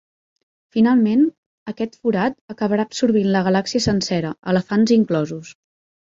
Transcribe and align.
Finalment, 0.75 1.25
aquest 1.71 1.97
forat 2.05 2.37
acabarà 2.53 2.85
absorbint 2.89 3.29
la 3.35 3.41
galàxia 3.49 3.83
sencera, 3.87 4.31
elefants 4.55 4.95
inclosos. 4.97 5.53